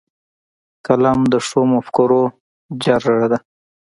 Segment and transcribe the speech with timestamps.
[0.85, 2.21] قلم د ښو مفکورو
[2.83, 3.37] جرړه ده